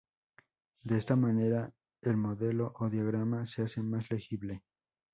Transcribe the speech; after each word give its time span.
De 0.83 0.97
esta 0.97 1.15
manera, 1.15 1.71
el 2.01 2.17
modelo 2.17 2.73
o 2.79 2.89
diagrama 2.89 3.45
se 3.45 3.61
hace 3.61 3.83
más 3.83 4.09
legible. 4.09 4.63